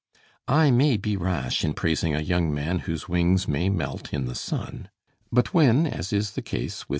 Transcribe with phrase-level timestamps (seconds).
[0.47, 4.33] I may be rash in praising a young man whose wings may melt in the
[4.33, 4.89] sun;
[5.31, 6.89] but when, as is the case with M.